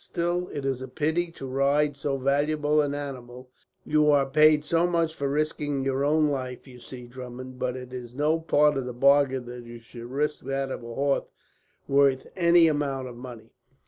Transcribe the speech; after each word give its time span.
Still, 0.03 0.49
it 0.51 0.65
is 0.65 0.81
a 0.81 0.87
pity 0.87 1.31
to 1.33 1.45
ride 1.45 1.95
so 1.95 2.17
valuable 2.17 2.81
an 2.81 2.95
animal. 2.95 3.51
You 3.85 4.09
are 4.09 4.25
paid 4.27 4.65
so 4.65 4.87
much 4.87 5.13
for 5.13 5.29
risking 5.29 5.83
your 5.85 6.03
own 6.03 6.27
life, 6.27 6.65
you 6.67 6.79
see, 6.79 7.05
Drummond; 7.05 7.59
but 7.59 7.75
it 7.77 7.93
is 7.93 8.15
no 8.15 8.39
part 8.39 8.77
of 8.77 8.85
the 8.87 8.93
bargain 8.93 9.45
that 9.45 9.63
you 9.63 9.77
should 9.77 10.05
risk 10.09 10.43
that 10.45 10.71
of 10.71 10.81
a 10.81 10.87
horse 10.95 11.27
worth 11.87 12.25
any 12.35 12.67
amount 12.67 13.09
of 13.09 13.15
money." 13.15 13.51